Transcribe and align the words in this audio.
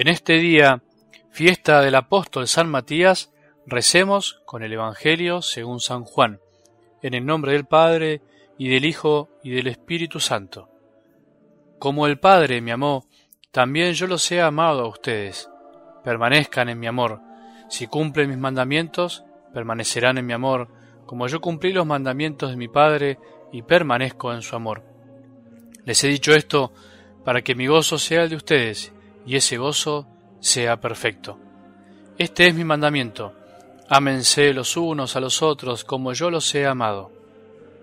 En 0.00 0.08
este 0.08 0.38
día, 0.38 0.82
fiesta 1.30 1.82
del 1.82 1.94
apóstol 1.94 2.48
San 2.48 2.70
Matías, 2.70 3.34
recemos 3.66 4.40
con 4.46 4.62
el 4.62 4.72
Evangelio 4.72 5.42
según 5.42 5.78
San 5.78 6.04
Juan, 6.04 6.40
en 7.02 7.12
el 7.12 7.26
nombre 7.26 7.52
del 7.52 7.66
Padre, 7.66 8.22
y 8.56 8.70
del 8.70 8.86
Hijo, 8.86 9.28
y 9.42 9.50
del 9.50 9.66
Espíritu 9.66 10.18
Santo. 10.18 10.70
Como 11.78 12.06
el 12.06 12.18
Padre 12.18 12.62
me 12.62 12.72
amó, 12.72 13.04
también 13.50 13.92
yo 13.92 14.06
los 14.06 14.32
he 14.32 14.40
amado 14.40 14.80
a 14.80 14.88
ustedes. 14.88 15.50
Permanezcan 16.02 16.70
en 16.70 16.80
mi 16.80 16.86
amor. 16.86 17.20
Si 17.68 17.86
cumplen 17.86 18.30
mis 18.30 18.38
mandamientos, 18.38 19.24
permanecerán 19.52 20.16
en 20.16 20.24
mi 20.24 20.32
amor, 20.32 20.68
como 21.04 21.26
yo 21.26 21.42
cumplí 21.42 21.74
los 21.74 21.84
mandamientos 21.84 22.48
de 22.48 22.56
mi 22.56 22.68
Padre 22.68 23.18
y 23.52 23.60
permanezco 23.60 24.32
en 24.32 24.40
su 24.40 24.56
amor. 24.56 24.82
Les 25.84 26.02
he 26.04 26.08
dicho 26.08 26.32
esto 26.32 26.72
para 27.22 27.42
que 27.42 27.54
mi 27.54 27.66
gozo 27.66 27.98
sea 27.98 28.22
el 28.22 28.30
de 28.30 28.36
ustedes 28.36 28.94
y 29.26 29.36
ese 29.36 29.56
gozo 29.56 30.06
sea 30.40 30.80
perfecto. 30.80 31.38
Este 32.18 32.46
es 32.46 32.54
mi 32.54 32.64
mandamiento. 32.64 33.34
Ámense 33.88 34.52
los 34.52 34.76
unos 34.76 35.16
a 35.16 35.20
los 35.20 35.42
otros 35.42 35.84
como 35.84 36.12
yo 36.12 36.30
los 36.30 36.54
he 36.54 36.66
amado. 36.66 37.10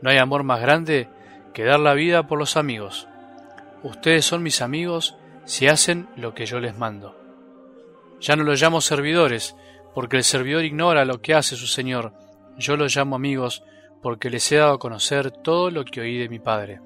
No 0.01 0.09
hay 0.09 0.17
amor 0.17 0.43
más 0.43 0.61
grande 0.61 1.09
que 1.53 1.63
dar 1.63 1.79
la 1.79 1.93
vida 1.93 2.27
por 2.27 2.37
los 2.37 2.55
amigos. 2.55 3.07
Ustedes 3.83 4.25
son 4.25 4.43
mis 4.43 4.61
amigos 4.61 5.15
si 5.45 5.67
hacen 5.67 6.07
lo 6.15 6.33
que 6.33 6.45
yo 6.45 6.59
les 6.59 6.77
mando. 6.77 7.15
Ya 8.19 8.35
no 8.35 8.43
los 8.43 8.61
llamo 8.61 8.81
servidores, 8.81 9.55
porque 9.93 10.17
el 10.17 10.23
servidor 10.23 10.65
ignora 10.65 11.05
lo 11.05 11.21
que 11.21 11.33
hace 11.33 11.55
su 11.55 11.67
Señor. 11.67 12.13
Yo 12.57 12.77
los 12.77 12.95
llamo 12.95 13.15
amigos, 13.15 13.63
porque 14.01 14.29
les 14.29 14.51
he 14.51 14.57
dado 14.57 14.73
a 14.73 14.79
conocer 14.79 15.31
todo 15.31 15.71
lo 15.71 15.85
que 15.85 16.01
oí 16.01 16.17
de 16.17 16.29
mi 16.29 16.39
Padre. 16.39 16.79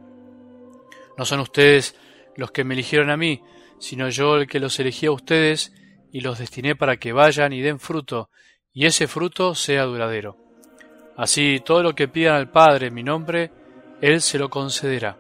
No 1.18 1.26
son 1.26 1.40
ustedes 1.40 1.96
los 2.36 2.52
que 2.52 2.64
me 2.64 2.74
eligieron 2.74 3.10
a 3.10 3.18
mí, 3.18 3.42
sino 3.82 4.10
yo 4.10 4.38
el 4.38 4.48
que 4.48 4.60
los 4.60 4.80
elegí 4.80 5.08
a 5.08 5.12
ustedes 5.12 5.74
y 6.12 6.22
los 6.22 6.38
destiné 6.38 6.76
para 6.76 6.98
que 6.98 7.14
vayan 7.14 7.52
y 7.52 7.62
den 7.62 7.80
fruto, 7.80 8.30
y 8.72 8.86
ese 8.86 9.08
fruto 9.08 9.56
sea 9.56 9.84
duradero. 9.84 10.38
Así 11.18 11.62
todo 11.66 11.82
lo 11.82 11.96
que 11.96 12.08
pidan 12.08 12.36
al 12.36 12.52
Padre 12.52 12.88
en 12.88 12.94
mi 12.94 13.04
nombre, 13.04 13.52
Él 14.00 14.22
se 14.22 14.38
lo 14.38 14.50
concederá. 14.50 15.18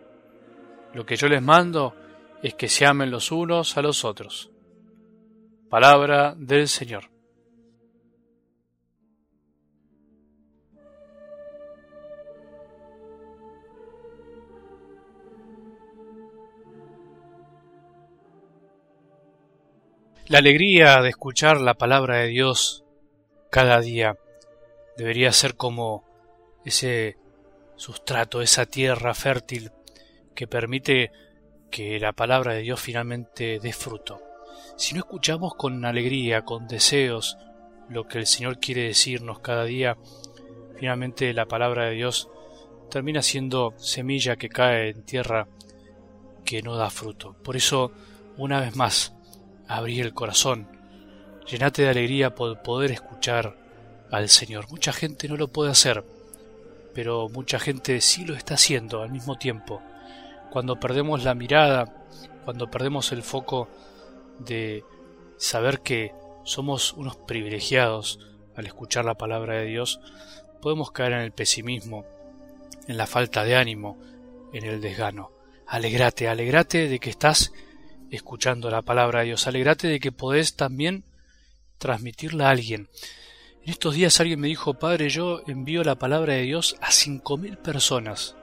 Lo 0.94 1.06
que 1.06 1.16
yo 1.16 1.28
les 1.28 1.42
mando 1.42 1.96
es 2.44 2.54
que 2.54 2.70
se 2.70 2.86
amen 2.86 3.10
los 3.10 3.32
unos 3.32 3.78
a 3.78 3.82
los 3.82 4.06
otros. 4.06 4.52
Palabra 5.70 6.36
del 6.38 6.68
Señor. 6.68 7.11
La 20.32 20.38
alegría 20.38 21.02
de 21.02 21.10
escuchar 21.10 21.60
la 21.60 21.74
palabra 21.74 22.20
de 22.20 22.28
Dios 22.28 22.86
cada 23.50 23.82
día 23.82 24.16
debería 24.96 25.34
ser 25.34 25.56
como 25.56 26.06
ese 26.64 27.18
sustrato, 27.76 28.42
esa 28.42 28.66
tierra 28.66 29.14
fértil 29.14 29.74
que 30.34 30.48
permite 30.48 31.12
que 31.70 32.00
la 32.00 32.14
palabra 32.14 32.54
de 32.54 32.62
Dios 32.62 32.80
finalmente 32.80 33.60
dé 33.62 33.74
fruto. 33.74 34.22
Si 34.78 34.96
no 34.96 35.02
escuchamos 35.02 35.56
con 35.56 35.84
alegría, 35.84 36.46
con 36.46 36.66
deseos, 36.66 37.38
lo 37.90 38.08
que 38.08 38.20
el 38.20 38.26
Señor 38.26 38.62
quiere 38.62 38.84
decirnos 38.84 39.40
cada 39.40 39.66
día, 39.66 39.98
finalmente 40.80 41.34
la 41.34 41.46
palabra 41.46 41.88
de 41.88 41.96
Dios 41.96 42.30
termina 42.90 43.22
siendo 43.22 43.74
semilla 43.76 44.38
que 44.38 44.48
cae 44.48 44.92
en 44.92 45.04
tierra 45.04 45.50
que 46.46 46.62
no 46.62 46.78
da 46.78 46.90
fruto. 46.90 47.36
Por 47.44 47.58
eso, 47.58 47.92
una 48.38 48.62
vez 48.62 48.78
más, 48.78 49.14
abrí 49.72 50.02
el 50.02 50.14
corazón, 50.14 50.68
llenate 51.48 51.84
de 51.84 51.90
alegría 51.90 52.36
por 52.36 52.62
poder 52.62 52.92
escuchar 52.92 53.56
al 54.12 54.28
Señor. 54.28 54.70
Mucha 54.70 54.92
gente 54.92 55.30
no 55.30 55.38
lo 55.38 55.48
puede 55.48 55.72
hacer, 55.72 56.04
pero 56.94 57.30
mucha 57.30 57.58
gente 57.58 58.02
sí 58.02 58.26
lo 58.26 58.36
está 58.36 58.56
haciendo 58.56 59.02
al 59.02 59.12
mismo 59.12 59.38
tiempo. 59.38 59.82
Cuando 60.52 60.78
perdemos 60.78 61.24
la 61.24 61.36
mirada, 61.36 61.86
cuando 62.44 62.70
perdemos 62.70 63.14
el 63.14 63.24
foco 63.24 63.70
de 64.40 64.84
saber 65.38 65.80
que 65.80 66.14
somos 66.44 66.92
unos 66.92 67.16
privilegiados 67.16 68.20
al 68.58 68.66
escuchar 68.66 69.06
la 69.06 69.16
palabra 69.16 69.56
de 69.56 69.68
Dios, 69.68 70.02
podemos 70.62 70.92
caer 70.92 71.14
en 71.14 71.20
el 71.20 71.32
pesimismo, 71.32 72.06
en 72.90 72.98
la 72.98 73.08
falta 73.08 73.46
de 73.46 73.56
ánimo, 73.56 73.98
en 74.52 74.66
el 74.66 74.82
desgano. 74.82 75.32
Alegrate, 75.66 76.28
alegrate 76.28 76.90
de 76.90 77.00
que 77.00 77.10
estás 77.10 77.54
escuchando 78.12 78.70
la 78.70 78.82
palabra 78.84 79.22
de 79.22 79.28
Dios. 79.28 79.48
Alegrate 79.48 79.88
de 79.88 80.00
que 80.00 80.12
podés 80.12 80.56
también 80.56 81.04
transmitirla 81.78 82.48
a 82.48 82.52
alguien. 82.52 82.90
En 83.64 83.70
estos 83.72 83.96
días 83.96 84.20
alguien 84.20 84.40
me 84.40 84.48
dijo, 84.48 84.76
Padre, 84.76 85.10
yo 85.10 85.42
envío 85.48 85.84
la 85.84 85.96
palabra 85.96 86.34
de 86.34 86.44
Dios 86.44 86.76
a 86.82 86.92
cinco 86.92 87.38
mil 87.38 87.58
personas. 87.58 88.36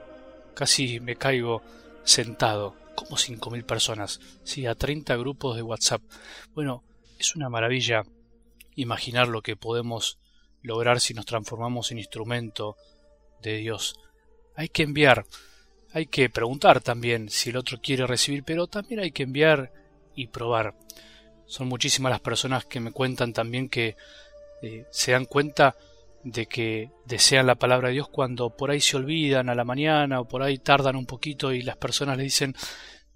Casi 0.55 0.99
me 0.99 1.15
caigo 1.15 1.61
sentado. 2.03 2.75
¿Cómo 2.95 3.17
cinco 3.17 3.49
mil 3.49 3.63
personas? 3.63 4.19
Sí, 4.43 4.65
a 4.65 4.75
treinta 4.75 5.15
grupos 5.15 5.55
de 5.55 5.61
WhatsApp. 5.61 6.01
Bueno, 6.53 6.83
es 7.17 7.35
una 7.35 7.49
maravilla 7.49 8.03
imaginar 8.75 9.27
lo 9.27 9.41
que 9.41 9.55
podemos 9.55 10.17
lograr 10.61 10.99
si 10.99 11.13
nos 11.13 11.25
transformamos 11.25 11.91
en 11.91 11.99
instrumento 11.99 12.75
de 13.41 13.57
Dios. 13.57 13.95
Hay 14.55 14.69
que 14.69 14.83
enviar 14.83 15.25
hay 15.93 16.05
que 16.05 16.29
preguntar 16.29 16.81
también 16.81 17.29
si 17.29 17.49
el 17.49 17.57
otro 17.57 17.79
quiere 17.81 18.05
recibir, 18.05 18.43
pero 18.43 18.67
también 18.67 18.99
hay 18.99 19.11
que 19.11 19.23
enviar 19.23 19.71
y 20.15 20.27
probar. 20.27 20.75
Son 21.45 21.67
muchísimas 21.67 22.11
las 22.11 22.19
personas 22.19 22.65
que 22.65 22.79
me 22.79 22.91
cuentan 22.91 23.33
también 23.33 23.69
que 23.69 23.95
eh, 24.61 24.85
se 24.91 25.13
dan 25.13 25.25
cuenta 25.25 25.75
de 26.23 26.45
que 26.47 26.91
desean 27.05 27.47
la 27.47 27.55
palabra 27.55 27.87
de 27.87 27.95
Dios 27.95 28.09
cuando 28.09 28.49
por 28.49 28.71
ahí 28.71 28.81
se 28.81 28.97
olvidan 28.97 29.49
a 29.49 29.55
la 29.55 29.63
mañana 29.63 30.19
o 30.19 30.27
por 30.27 30.43
ahí 30.43 30.57
tardan 30.57 30.95
un 30.95 31.05
poquito 31.05 31.53
y 31.53 31.61
las 31.61 31.77
personas 31.77 32.17
le 32.17 32.23
dicen 32.23 32.55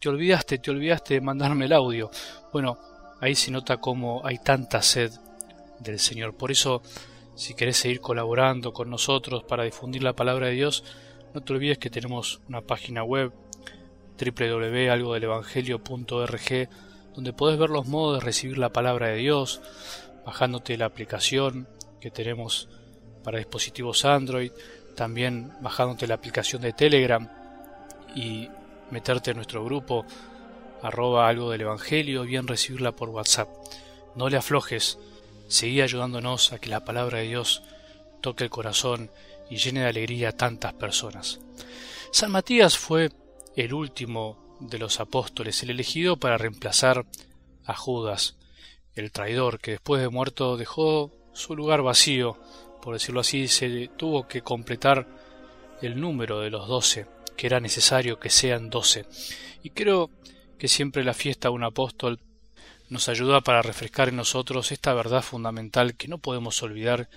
te 0.04 0.10
olvidaste, 0.10 0.58
te 0.58 0.70
olvidaste 0.70 1.14
de 1.14 1.22
mandarme 1.22 1.64
el 1.64 1.72
audio. 1.72 2.12
Bueno, 2.52 2.78
ahí 3.22 3.36
se 3.36 3.52
nota 3.52 3.78
cómo 3.78 4.22
hay 4.26 4.38
tanta 4.38 4.82
sed 4.82 5.12
del 5.80 5.98
Señor. 5.98 6.36
Por 6.36 6.52
eso, 6.52 6.82
si 7.36 7.54
querés 7.54 7.78
seguir 7.78 8.02
colaborando 8.02 8.74
con 8.74 8.90
nosotros 8.90 9.46
para 9.46 9.64
difundir 9.64 10.04
la 10.04 10.12
palabra 10.12 10.48
de 10.48 10.56
Dios, 10.56 10.84
no 11.34 11.42
te 11.42 11.54
olvides 11.54 11.80
que 11.80 11.90
tenemos 11.90 12.40
una 12.48 12.62
página 12.62 13.04
web 13.04 13.34
www.algodelevangelio.org 14.20 16.70
donde 17.16 17.34
podés 17.34 17.58
ver 17.58 17.70
los 17.70 17.88
modos 17.88 18.20
de 18.20 18.26
recibir 18.26 18.58
la 18.58 18.72
palabra 18.72 19.08
de 19.08 19.18
Dios, 19.18 19.62
bajándote 20.26 20.78
la 20.78 20.86
aplicación 20.86 21.68
que 22.00 22.12
tenemos 22.12 22.70
para 23.24 23.40
dispositivos 23.40 24.06
Android, 24.06 24.52
también 24.96 25.52
bajándote 25.62 26.08
la 26.08 26.16
aplicación 26.16 26.62
de 26.62 26.72
Telegram 26.74 27.30
y 28.16 28.50
meterte 28.92 29.32
en 29.32 29.38
nuestro 29.38 29.66
grupo 29.66 30.06
arroba 30.82 31.28
algo 31.28 31.50
del 31.50 31.62
Evangelio, 31.62 32.24
bien 32.24 32.48
recibirla 32.48 32.92
por 32.92 33.10
WhatsApp. 33.10 33.50
No 34.16 34.30
le 34.30 34.38
aflojes, 34.38 35.00
seguí 35.48 35.82
ayudándonos 35.82 36.54
a 36.54 36.60
que 36.60 36.70
la 36.70 36.86
palabra 36.86 37.20
de 37.20 37.28
Dios 37.28 37.64
toque 38.22 38.44
el 38.44 38.50
corazón 38.50 39.10
y 39.53 39.58
llene 39.58 39.81
de 39.81 39.90
alegría 39.90 40.30
a 40.30 40.31
tantas 40.31 40.74
personas. 40.74 41.40
San 42.12 42.31
Matías 42.31 42.75
fue 42.75 43.12
el 43.56 43.74
último 43.74 44.58
de 44.59 44.80
los 44.80 45.00
apóstoles, 45.00 45.62
el 45.62 45.69
elegido 45.69 46.18
para 46.18 46.40
reemplazar 46.40 47.06
a 47.63 47.75
Judas, 47.75 48.36
el 48.96 49.12
traidor 49.12 49.59
que 49.59 49.72
después 49.72 50.02
de 50.02 50.09
muerto 50.09 50.58
dejó 50.58 51.12
su 51.34 51.56
lugar 51.56 51.84
vacío, 51.84 52.40
por 52.81 52.96
decirlo 52.96 53.22
así, 53.22 53.47
se 53.47 53.92
tuvo 53.96 54.28
que 54.28 54.42
completar 54.42 55.07
el 55.83 56.01
número 56.01 56.39
de 56.39 56.50
los 56.50 56.68
doce, 56.68 57.06
que 57.38 57.45
era 57.45 57.60
necesario 57.60 58.19
que 58.19 58.31
sean 58.31 58.72
doce. 58.72 59.06
Y 59.62 59.69
creo 59.69 60.10
que 60.57 60.68
siempre 60.68 61.04
la 61.04 61.13
fiesta 61.13 61.50
de 61.50 61.54
un 61.54 61.63
apóstol 61.63 62.19
nos 62.89 63.07
ayuda 63.07 63.42
para 63.42 63.62
refrescar 63.62 64.10
en 64.10 64.16
nosotros 64.16 64.72
esta 64.72 64.95
verdad 64.95 65.22
fundamental 65.22 65.95
que 65.95 66.07
no 66.07 66.18
podemos 66.18 66.62
olvidar 66.63 67.07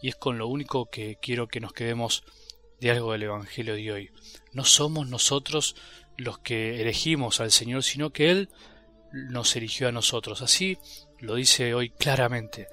y 0.00 0.08
es 0.08 0.16
con 0.16 0.38
lo 0.38 0.46
único 0.46 0.86
que 0.86 1.16
quiero 1.20 1.48
que 1.48 1.60
nos 1.60 1.72
quedemos 1.72 2.24
de 2.80 2.90
algo 2.90 3.12
del 3.12 3.24
Evangelio 3.24 3.74
de 3.74 3.92
hoy. 3.92 4.10
No 4.52 4.64
somos 4.64 5.08
nosotros 5.08 5.76
los 6.16 6.38
que 6.38 6.80
elegimos 6.80 7.40
al 7.40 7.50
Señor, 7.50 7.82
sino 7.82 8.10
que 8.10 8.30
Él 8.30 8.50
nos 9.12 9.56
eligió 9.56 9.88
a 9.88 9.92
nosotros. 9.92 10.42
Así 10.42 10.78
lo 11.18 11.36
dice 11.36 11.74
hoy 11.74 11.90
claramente. 11.90 12.68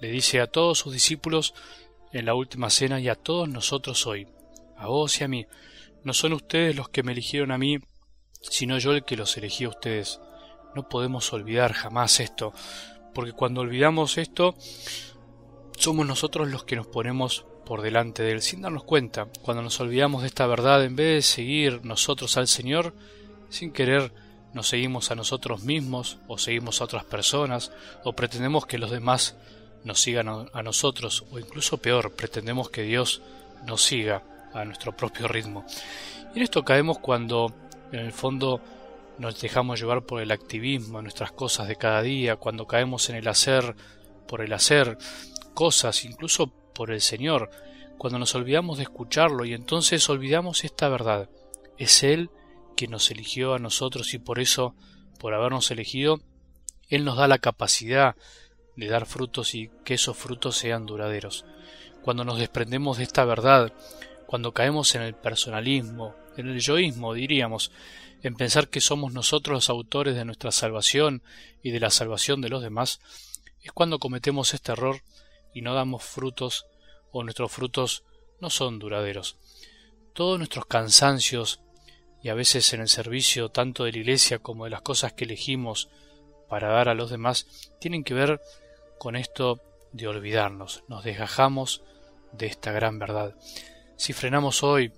Le 0.00 0.10
dice 0.10 0.40
a 0.40 0.46
todos 0.46 0.78
sus 0.78 0.92
discípulos 0.92 1.54
en 2.12 2.26
la 2.26 2.34
última 2.34 2.70
cena 2.70 3.00
y 3.00 3.08
a 3.08 3.14
todos 3.14 3.48
nosotros 3.48 4.06
hoy, 4.06 4.28
a 4.76 4.86
vos 4.86 5.20
y 5.20 5.24
a 5.24 5.28
mí. 5.28 5.46
No 6.04 6.12
son 6.12 6.34
ustedes 6.34 6.76
los 6.76 6.88
que 6.88 7.02
me 7.02 7.12
eligieron 7.12 7.50
a 7.50 7.58
mí, 7.58 7.78
sino 8.40 8.78
yo 8.78 8.92
el 8.92 9.04
que 9.04 9.16
los 9.16 9.36
elegí 9.36 9.64
a 9.64 9.70
ustedes. 9.70 10.20
No 10.74 10.88
podemos 10.88 11.32
olvidar 11.32 11.72
jamás 11.72 12.20
esto, 12.20 12.52
porque 13.14 13.32
cuando 13.32 13.62
olvidamos 13.62 14.18
esto, 14.18 14.54
somos 15.76 16.06
nosotros 16.06 16.48
los 16.48 16.64
que 16.64 16.76
nos 16.76 16.86
ponemos 16.86 17.44
por 17.64 17.82
delante 17.82 18.22
de 18.22 18.32
Él 18.32 18.42
sin 18.42 18.62
darnos 18.62 18.84
cuenta. 18.84 19.28
Cuando 19.42 19.62
nos 19.62 19.80
olvidamos 19.80 20.22
de 20.22 20.28
esta 20.28 20.46
verdad, 20.46 20.84
en 20.84 20.96
vez 20.96 21.14
de 21.14 21.22
seguir 21.22 21.84
nosotros 21.84 22.36
al 22.36 22.48
Señor, 22.48 22.94
sin 23.50 23.72
querer 23.72 24.12
nos 24.54 24.68
seguimos 24.68 25.10
a 25.10 25.14
nosotros 25.14 25.62
mismos 25.64 26.18
o 26.28 26.38
seguimos 26.38 26.80
a 26.80 26.84
otras 26.84 27.04
personas 27.04 27.72
o 28.04 28.14
pretendemos 28.14 28.64
que 28.64 28.78
los 28.78 28.90
demás 28.90 29.36
nos 29.84 30.00
sigan 30.00 30.28
a 30.28 30.62
nosotros 30.62 31.24
o 31.30 31.38
incluso 31.38 31.78
peor, 31.78 32.12
pretendemos 32.12 32.70
que 32.70 32.82
Dios 32.82 33.20
nos 33.66 33.82
siga 33.82 34.22
a 34.54 34.64
nuestro 34.64 34.96
propio 34.96 35.28
ritmo. 35.28 35.64
Y 36.34 36.38
en 36.38 36.42
esto 36.42 36.64
caemos 36.64 36.98
cuando 36.98 37.52
en 37.92 38.00
el 38.00 38.12
fondo 38.12 38.60
nos 39.18 39.40
dejamos 39.40 39.80
llevar 39.80 40.02
por 40.02 40.20
el 40.20 40.30
activismo 40.30 41.02
nuestras 41.02 41.32
cosas 41.32 41.68
de 41.68 41.76
cada 41.76 42.02
día, 42.02 42.36
cuando 42.36 42.66
caemos 42.66 43.08
en 43.10 43.16
el 43.16 43.28
hacer 43.28 43.76
por 44.26 44.40
el 44.40 44.52
hacer 44.52 44.98
cosas, 45.56 46.04
incluso 46.04 46.48
por 46.74 46.90
el 46.90 47.00
Señor, 47.00 47.50
cuando 47.96 48.18
nos 48.18 48.34
olvidamos 48.34 48.76
de 48.76 48.84
escucharlo 48.84 49.46
y 49.46 49.54
entonces 49.54 50.08
olvidamos 50.10 50.64
esta 50.64 50.88
verdad. 50.90 51.30
Es 51.78 52.02
Él 52.02 52.30
quien 52.76 52.90
nos 52.90 53.10
eligió 53.10 53.54
a 53.54 53.58
nosotros 53.58 54.12
y 54.12 54.18
por 54.18 54.38
eso, 54.38 54.74
por 55.18 55.32
habernos 55.32 55.70
elegido, 55.70 56.20
Él 56.90 57.06
nos 57.06 57.16
da 57.16 57.26
la 57.26 57.38
capacidad 57.38 58.16
de 58.76 58.86
dar 58.86 59.06
frutos 59.06 59.54
y 59.54 59.70
que 59.82 59.94
esos 59.94 60.14
frutos 60.14 60.58
sean 60.58 60.84
duraderos. 60.84 61.46
Cuando 62.02 62.24
nos 62.24 62.38
desprendemos 62.38 62.98
de 62.98 63.04
esta 63.04 63.24
verdad, 63.24 63.72
cuando 64.26 64.52
caemos 64.52 64.94
en 64.94 65.00
el 65.00 65.14
personalismo, 65.14 66.14
en 66.36 66.48
el 66.48 66.60
yoísmo, 66.60 67.14
diríamos, 67.14 67.72
en 68.22 68.34
pensar 68.34 68.68
que 68.68 68.82
somos 68.82 69.14
nosotros 69.14 69.54
los 69.54 69.70
autores 69.70 70.14
de 70.14 70.26
nuestra 70.26 70.52
salvación 70.52 71.22
y 71.62 71.70
de 71.70 71.80
la 71.80 71.90
salvación 71.90 72.42
de 72.42 72.50
los 72.50 72.62
demás, 72.62 73.00
es 73.62 73.72
cuando 73.72 73.98
cometemos 73.98 74.52
este 74.52 74.72
error 74.72 75.00
y 75.56 75.62
no 75.62 75.72
damos 75.72 76.04
frutos 76.04 76.66
o 77.10 77.22
nuestros 77.22 77.50
frutos 77.50 78.04
no 78.42 78.50
son 78.50 78.78
duraderos. 78.78 79.38
Todos 80.12 80.36
nuestros 80.36 80.66
cansancios 80.66 81.62
y 82.22 82.28
a 82.28 82.34
veces 82.34 82.74
en 82.74 82.82
el 82.82 82.90
servicio 82.90 83.48
tanto 83.48 83.84
de 83.84 83.92
la 83.92 83.98
iglesia 83.98 84.38
como 84.38 84.64
de 84.64 84.70
las 84.70 84.82
cosas 84.82 85.14
que 85.14 85.24
elegimos 85.24 85.88
para 86.50 86.68
dar 86.68 86.90
a 86.90 86.94
los 86.94 87.08
demás 87.08 87.46
tienen 87.80 88.04
que 88.04 88.12
ver 88.12 88.38
con 88.98 89.16
esto 89.16 89.62
de 89.92 90.06
olvidarnos, 90.08 90.84
nos 90.88 91.04
desgajamos 91.04 91.82
de 92.32 92.48
esta 92.48 92.70
gran 92.72 92.98
verdad. 92.98 93.34
Si 93.96 94.12
frenamos 94.12 94.62
hoy 94.62 94.92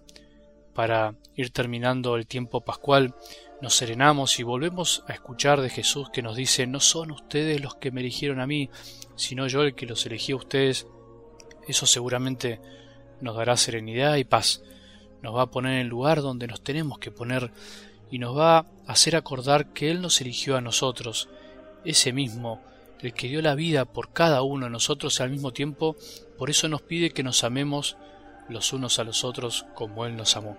para 0.75 1.15
ir 1.37 1.53
terminando 1.53 2.17
el 2.17 2.27
tiempo 2.27 2.65
pascual, 2.65 3.15
nos 3.61 3.75
serenamos 3.75 4.39
y 4.39 4.45
volvemos 4.45 5.03
a 5.09 5.13
escuchar 5.13 5.61
de 5.61 5.71
Jesús 5.71 6.11
que 6.11 6.23
nos 6.23 6.37
dice, 6.37 6.67
no 6.67 6.81
son 6.81 7.11
ustedes 7.11 7.61
los 7.61 7.75
que 7.75 7.91
me 7.91 8.01
eligieron 8.01 8.41
a 8.41 8.47
mí, 8.47 8.71
sino 9.17 9.47
yo 9.49 9.63
el 9.63 9.75
que 9.75 9.87
los 9.87 10.07
elegí 10.07 10.33
a 10.33 10.37
ustedes, 10.37 10.87
eso 11.67 11.87
seguramente 11.87 12.61
nos 13.21 13.37
dará 13.37 13.57
serenidad 13.57 14.17
y 14.17 14.25
paz, 14.25 14.63
nos 15.23 15.35
va 15.35 15.43
a 15.43 15.51
poner 15.51 15.75
en 15.75 15.81
el 15.81 15.89
lugar 15.89 16.23
donde 16.23 16.47
nos 16.47 16.63
tenemos 16.63 16.99
que 16.99 17.11
poner 17.11 17.51
y 18.11 18.19
nos 18.19 18.37
va 18.37 18.59
a 18.59 18.67
hacer 18.87 19.17
acordar 19.17 19.73
que 19.73 19.91
Él 19.91 20.01
nos 20.01 20.21
eligió 20.21 20.57
a 20.57 20.61
nosotros, 20.61 21.29
ese 21.85 22.13
mismo, 22.13 22.63
el 23.01 23.13
que 23.13 23.29
dio 23.29 23.43
la 23.43 23.55
vida 23.55 23.85
por 23.85 24.13
cada 24.13 24.43
uno 24.43 24.67
de 24.67 24.71
nosotros 24.71 25.21
al 25.21 25.31
mismo 25.31 25.53
tiempo, 25.53 25.97
por 26.37 26.51
eso 26.51 26.69
nos 26.69 26.83
pide 26.83 27.11
que 27.11 27.23
nos 27.23 27.45
amemos 27.45 27.97
los 28.49 28.73
unos 28.73 28.99
a 28.99 29.05
los 29.05 29.25
otros 29.25 29.67
como 29.75 30.07
Él 30.07 30.17
nos 30.17 30.37
amó. 30.37 30.57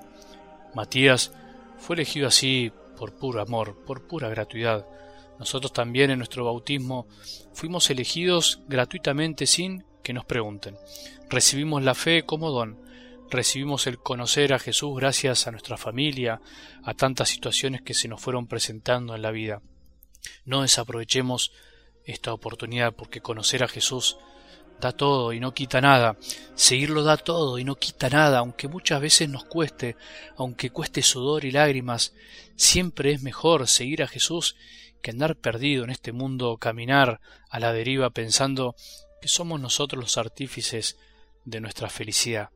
Matías 0.74 1.32
fue 1.78 1.96
elegido 1.96 2.28
así 2.28 2.72
por 3.00 3.16
puro 3.16 3.42
amor, 3.42 3.86
por 3.86 4.08
pura 4.08 4.28
gratuidad. 4.28 4.86
Nosotros 5.40 5.72
también 5.72 6.12
en 6.12 6.18
nuestro 6.18 6.44
bautismo 6.44 7.08
fuimos 7.54 7.90
elegidos 7.90 8.60
gratuitamente 8.68 9.48
sin 9.48 9.86
que 10.04 10.12
nos 10.12 10.26
pregunten. 10.26 10.76
Recibimos 11.30 11.82
la 11.82 11.96
fe 11.96 12.26
como 12.26 12.52
don, 12.52 12.78
recibimos 13.30 13.88
el 13.88 14.00
conocer 14.00 14.54
a 14.54 14.60
Jesús 14.60 14.98
gracias 14.98 15.48
a 15.48 15.52
nuestra 15.52 15.78
familia, 15.78 16.42
a 16.84 16.94
tantas 16.94 17.30
situaciones 17.30 17.82
que 17.82 17.94
se 17.94 18.10
nos 18.10 18.20
fueron 18.20 18.48
presentando 18.48 19.16
en 19.16 19.22
la 19.22 19.32
vida. 19.32 19.62
No 20.44 20.64
desaprovechemos 20.64 21.54
esta 22.04 22.34
oportunidad 22.34 22.94
porque 22.94 23.22
conocer 23.22 23.64
a 23.64 23.70
Jesús 23.70 24.18
da 24.80 24.92
todo 24.92 25.34
y 25.34 25.40
no 25.40 25.54
quita 25.54 25.82
nada. 25.82 26.18
Seguirlo 26.56 27.04
da 27.04 27.18
todo 27.18 27.60
y 27.60 27.64
no 27.64 27.76
quita 27.76 28.10
nada, 28.10 28.40
aunque 28.40 28.68
muchas 28.68 29.02
veces 29.02 29.30
nos 29.30 29.44
cueste, 29.46 29.96
aunque 30.38 30.70
cueste 30.70 31.02
sudor 31.02 31.46
y 31.46 31.52
lágrimas. 31.52 32.14
Siempre 32.56 33.12
es 33.12 33.22
mejor 33.22 33.68
seguir 33.68 34.04
a 34.04 34.08
Jesús 34.08 34.56
que 35.02 35.12
andar 35.12 35.36
perdido 35.36 35.84
en 35.84 35.92
este 35.92 36.12
mundo, 36.12 36.58
caminar 36.58 37.22
a 37.50 37.60
la 37.60 37.72
deriva 37.72 38.10
pensando 38.10 38.76
que 39.22 39.28
somos 39.28 39.60
nosotros 39.60 40.02
los 40.02 40.18
artífices 40.18 40.98
de 41.46 41.62
nuestra 41.62 41.90
felicidad. 41.90 42.50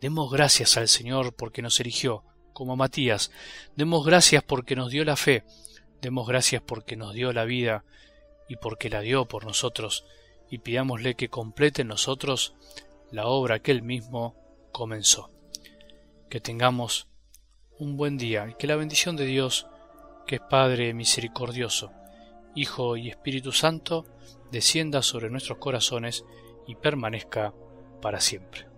Demos 0.00 0.30
gracias 0.30 0.76
al 0.76 0.88
Señor 0.88 1.34
porque 1.34 1.62
nos 1.62 1.78
eligió, 1.80 2.24
como 2.52 2.76
Matías. 2.76 3.30
Demos 3.76 4.04
gracias 4.04 4.42
porque 4.42 4.76
nos 4.76 4.90
dio 4.90 5.04
la 5.04 5.16
fe. 5.16 5.44
Demos 6.00 6.26
gracias 6.26 6.62
porque 6.62 6.96
nos 6.96 7.12
dio 7.12 7.32
la 7.32 7.44
vida 7.44 7.84
y 8.48 8.56
porque 8.56 8.88
la 8.88 9.00
dio 9.00 9.26
por 9.26 9.44
nosotros 9.44 10.04
y 10.50 10.58
pidámosle 10.58 11.14
que 11.14 11.30
complete 11.30 11.82
en 11.82 11.88
nosotros 11.88 12.54
la 13.10 13.26
obra 13.26 13.60
que 13.60 13.70
él 13.70 13.82
mismo 13.82 14.34
comenzó. 14.72 15.30
Que 16.28 16.40
tengamos 16.40 17.08
un 17.78 17.96
buen 17.96 18.18
día 18.18 18.48
y 18.50 18.54
que 18.54 18.66
la 18.66 18.76
bendición 18.76 19.16
de 19.16 19.26
Dios, 19.26 19.66
que 20.26 20.36
es 20.36 20.42
Padre 20.42 20.92
misericordioso, 20.92 21.92
Hijo 22.54 22.96
y 22.96 23.08
Espíritu 23.08 23.52
Santo, 23.52 24.04
descienda 24.50 25.02
sobre 25.02 25.30
nuestros 25.30 25.58
corazones 25.58 26.24
y 26.66 26.74
permanezca 26.74 27.54
para 28.02 28.20
siempre. 28.20 28.69